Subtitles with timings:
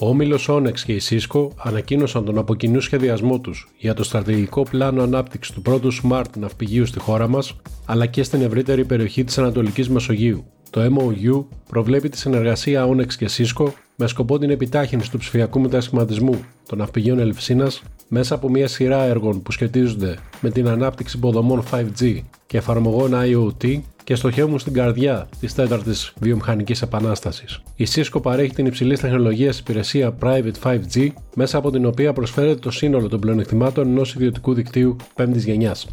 [0.00, 5.02] Ο όμιλος Onyx και η Cisco ανακοίνωσαν τον αποκοινού σχεδιασμό τους για το στρατηγικό πλάνο
[5.02, 9.88] ανάπτυξης του πρώτου smart ναυπηγείου στη χώρα μας, αλλά και στην ευρύτερη περιοχή της Ανατολικής
[9.88, 10.44] Μεσογείου.
[10.70, 16.40] Το MOU προβλέπει τη συνεργασία Onyx και Cisco με σκοπό την επιτάχυνση του ψηφιακού μετασχηματισμού
[16.66, 22.20] των ναυπηγείων Ελευσίνας μέσα από μια σειρά έργων που σχετίζονται με την ανάπτυξη υποδομών 5G
[22.46, 27.62] και εφαρμογών IoT και στοχεύουν στην καρδιά της τέταρτης βιομηχανικής επανάστασης.
[27.76, 32.70] Η Cisco παρέχει την υψηλή τεχνολογία υπηρεσία Private 5G, μέσα από την οποία προσφέρεται το
[32.70, 35.86] σύνολο των πλεονεκτημάτων ενός ιδιωτικού δικτύου 5η γενιάς.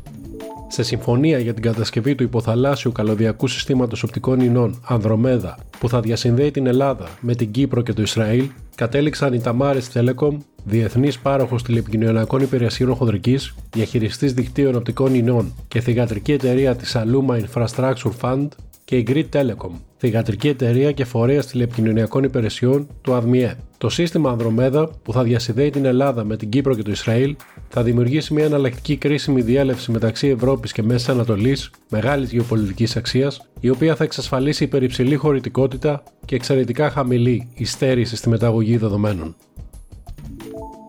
[0.75, 6.51] Σε συμφωνία για την κατασκευή του υποθαλάσσιου καλωδιακού συστήματος οπτικών ινών Ανδρομέδα που θα διασυνδέει
[6.51, 12.41] την Ελλάδα με την Κύπρο και το Ισραήλ, κατέληξαν οι Tamaris Telecom, διεθνής πάροχος τηλεπικοινωνιακών
[12.41, 18.47] υπηρεσιών χοντρικής, διαχειριστής δικτύων οπτικών ινών και θηγατρική εταιρεία της Aluma Infrastructure Fund
[18.85, 23.57] και η Grid Telecom, θηγατρική εταιρεία και φορέα τηλεπικοινωνιακών υπηρεσιών του ΑΔΜΙΕ.
[23.77, 27.35] Το σύστημα Ανδρομέδα, που θα διασυνδέει την Ελλάδα με την Κύπρο και το Ισραήλ,
[27.69, 33.69] θα δημιουργήσει μια εναλλακτική κρίσιμη διέλευση μεταξύ Ευρώπης και Μέσης Ανατολής μεγάλης γεωπολιτικής αξίας, η
[33.69, 39.35] οποία θα εξασφαλίσει υπερυψηλή χωρητικότητα και εξαιρετικά χαμηλή υστέρηση στη μεταγωγή δεδομένων.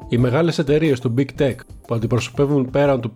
[0.08, 1.54] Οι μεγάλες εταιρείες του Big Tech
[1.86, 3.12] που αντιπροσωπεύουν πέραν του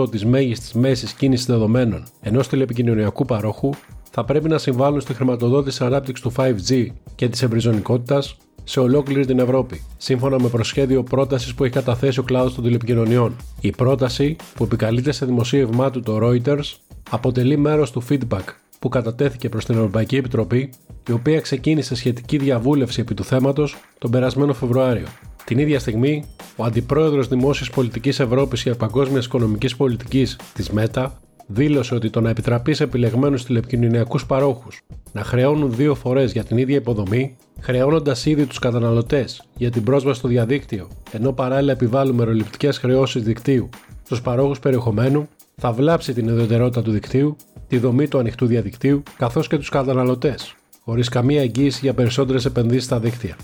[0.00, 3.70] 5% της μέγιστης μέσης κίνησης δεδομένων ενός τηλεπικοινωνιακού παρόχου
[4.18, 9.38] θα πρέπει να συμβάλλουν στη χρηματοδότηση ανάπτυξης του 5G και της ευρυζωνικότητας σε ολόκληρη την
[9.38, 13.36] Ευρώπη, σύμφωνα με προσχέδιο πρότασης που έχει καταθέσει ο κλάδος των τηλεπικοινωνιών.
[13.60, 16.74] Η πρόταση, που επικαλείται σε δημοσίευμά του το Reuters,
[17.10, 18.44] αποτελεί μέρος του feedback
[18.78, 20.72] που κατατέθηκε προς την Ευρωπαϊκή Επιτροπή,
[21.08, 25.06] η οποία ξεκίνησε σχετική διαβούλευση επί του θέματος τον περασμένο Φεβρουάριο.
[25.44, 26.24] Την ίδια στιγμή,
[26.56, 31.20] ο Αντιπρόεδρος Δημόσιας Πολιτικής Ευρώπης και Παγκόσμιας Οικονομικής Πολιτικής της ΜΕΤΑ
[31.50, 34.80] δήλωσε ότι το να επιτραπείς σε επιλεγμένους τηλεπικοινωνιακούς παρόχους
[35.12, 40.18] να χρεώνουν δύο φορές για την ίδια υποδομή, χρεώνοντας ήδη τους καταναλωτές για την πρόσβαση
[40.18, 43.68] στο διαδίκτυο, ενώ παράλληλα επιβάλλουν μεροληπτικέ χρεώσεις δικτύου
[44.04, 47.36] στους παρόχους περιεχομένου, θα βλάψει την ιδιαιτερότητα του δικτύου,
[47.68, 50.54] τη δομή του ανοιχτού διαδικτύου καθώς και τους καταναλωτές,
[50.84, 53.36] χωρίς καμία εγγύηση για περισσότερες επενδύσεις στα δίκτυα.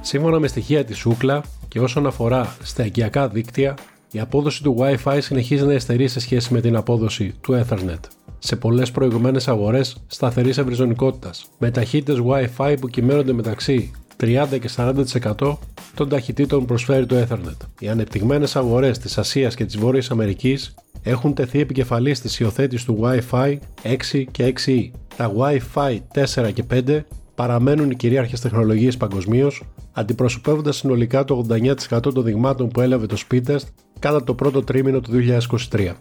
[0.00, 3.74] Σύμφωνα με στοιχεία της Σούκλα και όσον αφορά στα οικιακά δίκτυα,
[4.10, 8.00] η απόδοση του Wi-Fi συνεχίζει να εστερεί σε σχέση με την απόδοση του Ethernet.
[8.38, 15.58] Σε πολλές προηγουμένες αγορές σταθερή ευρυζωνικότητας, με ταχύτητες Wi-Fi που κυμαίνονται μεταξύ 30 και 40%
[15.94, 17.66] των ταχυτήτων που προσφέρει το Ethernet.
[17.78, 23.00] Οι ανεπτυγμένες αγορές της Ασίας και της Βόρειας Αμερικής έχουν τεθεί επικεφαλής της υιοθέτησης του
[23.02, 24.90] Wi-Fi 6 και 6E.
[25.16, 29.62] Τα Wi-Fi 4 και 5 παραμένουν οι κυρίαρχες τεχνολογίες παγκοσμίως,
[29.92, 33.64] αντιπροσωπεύοντας συνολικά το 89% των δειγμάτων που έλαβε το Speedtest
[33.98, 35.10] κατά το πρώτο τρίμηνο του
[35.70, 35.92] 2023.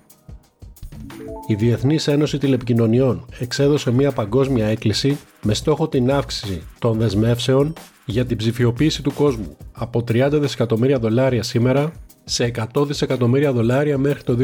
[1.47, 7.73] Η Διεθνής Ένωση Τηλεπικοινωνιών εξέδωσε μια παγκόσμια έκκληση με στόχο την αύξηση των δεσμεύσεων
[8.05, 11.91] για την ψηφιοποίηση του κόσμου από 30 δισεκατομμύρια δολάρια σήμερα
[12.23, 14.37] σε 100 δισεκατομμύρια δολάρια μέχρι το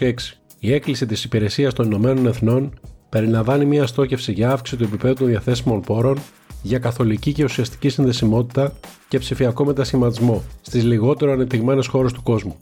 [0.00, 0.12] 2026.
[0.58, 5.26] Η έκκληση της Υπηρεσίας των Ηνωμένων Εθνών περιλαμβάνει μια στόχευση για αύξηση του επίπεδου των
[5.26, 6.18] διαθέσιμων πόρων
[6.62, 8.72] για καθολική και ουσιαστική συνδεσιμότητα
[9.08, 12.56] και ψηφιακό μετασχηματισμό στις λιγότερο ανεπτυγμένες χώρες του κόσμου.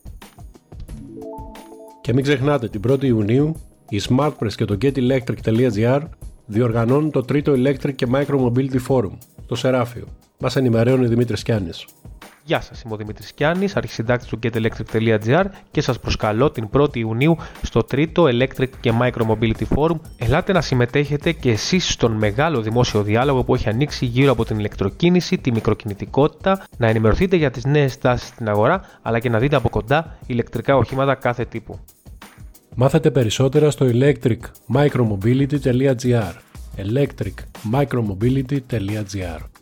[2.10, 3.56] Και μην ξεχνάτε, την 1η Ιουνίου
[3.88, 6.00] η SmartPress και το GetElectric.gr
[6.46, 9.10] διοργανώνουν το τρίτο Electric και Micro Mobility Forum,
[9.46, 10.04] το Σεράφιο.
[10.38, 11.86] Μας ενημερώνει ο Δημήτρης Κιάννης.
[12.44, 17.36] Γεια σας, είμαι ο Δημήτρης Κιάννης, αρχισυντάκτης του GetElectric.gr και σας προσκαλώ την 1η Ιουνίου
[17.62, 20.00] στο τρίτο Electric και Micro Mobility Forum.
[20.18, 24.58] Ελάτε να συμμετέχετε και εσείς στον μεγάλο δημόσιο διάλογο που έχει ανοίξει γύρω από την
[24.58, 29.56] ηλεκτροκίνηση, τη μικροκινητικότητα, να ενημερωθείτε για τις νέες τάσεις στην αγορά, αλλά και να δείτε
[29.56, 31.78] από κοντά ηλεκτρικά οχήματα κάθε τύπου.
[32.74, 36.32] Μάθετε περισσότερα στο electricmicromobility.gr
[36.76, 39.59] electricmicromobility.gr